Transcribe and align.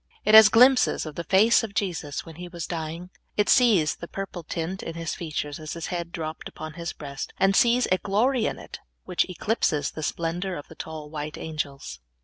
It 0.25 0.33
has 0.33 0.49
glimpses 0.49 1.05
of 1.05 1.13
the 1.13 1.23
face 1.23 1.61
of 1.63 1.75
Jesus 1.75 2.25
when 2.25 2.37
He 2.37 2.47
was 2.47 2.65
dying. 2.65 3.11
It 3.37 3.49
sees 3.49 3.95
the 3.97 4.07
purple 4.07 4.41
tint 4.41 4.81
in 4.81 4.95
His 4.95 5.13
features 5.13 5.59
as 5.59 5.73
His 5.73 5.85
head 5.93 6.11
dropped 6.11 6.49
upon 6.49 6.73
His 6.73 6.91
breast, 6.91 7.33
and 7.37 7.55
sees 7.55 7.87
a 7.91 7.99
glory 7.99 8.47
in 8.47 8.57
it 8.57 8.79
which 9.03 9.29
eclipses 9.29 9.91
the 9.91 10.01
splendor 10.01 10.55
of 10.57 10.67
the 10.69 10.73
tall 10.73 11.11
white 11.11 11.37
angels. 11.37 11.99